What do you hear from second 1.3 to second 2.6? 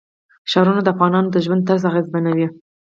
د ژوند طرز اغېزمنوي.